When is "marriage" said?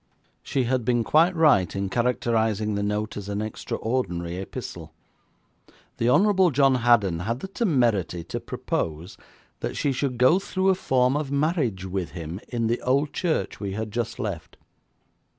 11.31-11.85